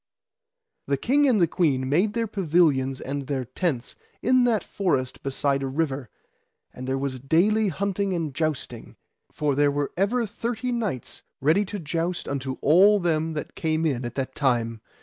[0.87, 5.61] The king and the queen made their pavilions and their tents in that forest beside
[5.61, 6.09] a river,
[6.73, 8.95] and there was daily hunting and jousting,
[9.31, 14.03] for there were ever thirty knights ready to joust unto all them that came in
[14.03, 14.81] at that time.